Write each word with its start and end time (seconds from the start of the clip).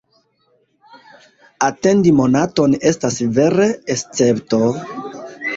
Atendi 1.67 2.13
monaton 2.21 2.75
estas 2.93 3.21
vere 3.37 3.69
escepto! 3.97 4.63